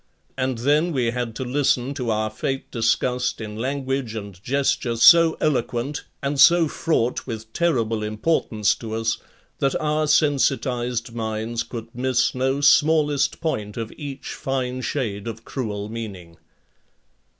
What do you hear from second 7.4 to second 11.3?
terrible importance to us that our sensitized